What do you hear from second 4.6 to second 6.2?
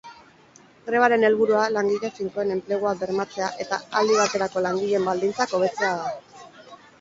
langileen baldintzak hobetzea da.